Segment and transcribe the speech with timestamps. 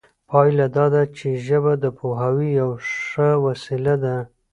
[0.29, 4.15] پایله دا ده چې ژبه د پوهاوي یوه ښه وسیله ده